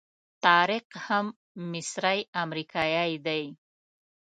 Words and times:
طارق 0.45 0.87
هم 1.05 1.25
مصری 1.71 2.19
امریکایي 2.43 3.15
دی. 3.25 3.43